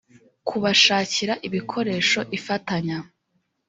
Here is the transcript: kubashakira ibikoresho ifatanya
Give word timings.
kubashakira 0.47 1.33
ibikoresho 1.47 2.19
ifatanya 2.37 2.97